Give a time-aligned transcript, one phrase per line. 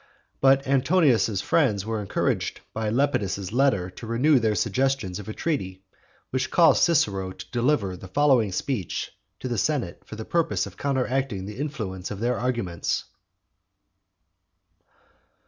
[0.39, 5.83] But Antonius's friends were encouraged by Lepidus's letter to renew their suggestions of a treaty;
[6.31, 9.11] which caused Cicero to deliver the following speech
[9.41, 13.05] to the senate for the purpose of counteracting the influence of their arguments.